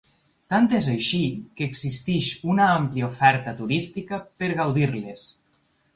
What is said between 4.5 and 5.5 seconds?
gaudir-les.